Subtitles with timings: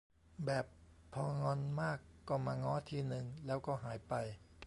[0.45, 0.65] แบบ
[1.13, 1.99] พองอนมาก
[2.29, 4.13] ก็มาง้อทีนึง แล้วก็หายไป